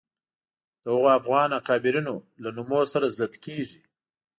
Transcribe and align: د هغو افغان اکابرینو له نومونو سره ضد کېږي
د 0.81 0.83
هغو 0.93 1.07
افغان 1.19 1.49
اکابرینو 1.59 2.15
له 2.43 2.49
نومونو 2.57 2.87
سره 2.93 3.13
ضد 3.17 3.33
کېږي 3.45 3.79